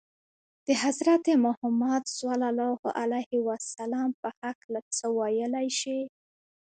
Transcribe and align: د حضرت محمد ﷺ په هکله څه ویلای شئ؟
د 0.65 0.67
حضرت 0.83 1.25
محمد 1.45 2.03
ﷺ 2.17 4.09
په 4.21 4.29
هکله 4.43 4.79
څه 4.97 5.05
ویلای 5.17 5.67
شئ؟ 5.79 6.01